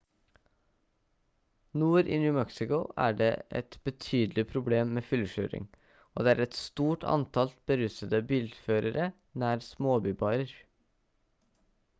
[1.81, 3.27] nord i new mexico er det
[3.59, 5.69] et betydelig problem med fyllekjøring
[6.15, 9.09] og det er et stort antall berusede bilførere
[9.45, 10.57] nær småbybarer